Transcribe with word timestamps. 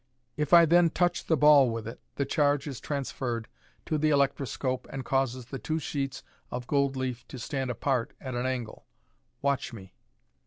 If 0.35 0.51
I 0.51 0.65
then 0.65 0.89
touch 0.89 1.25
the 1.25 1.37
ball 1.37 1.69
with 1.69 1.87
it, 1.87 1.99
the 2.15 2.25
charge 2.25 2.65
is 2.65 2.79
transferred 2.79 3.47
to 3.85 3.99
the 3.99 4.09
electroscope 4.09 4.87
and 4.91 5.05
causes 5.05 5.45
the 5.45 5.59
two 5.59 5.77
sheets 5.77 6.23
of 6.49 6.65
gold 6.65 6.95
leaf 6.95 7.23
to 7.27 7.37
stand 7.37 7.69
apart 7.69 8.13
at 8.19 8.33
an 8.33 8.47
angle. 8.47 8.87
Watch 9.43 9.73
me." 9.73 9.93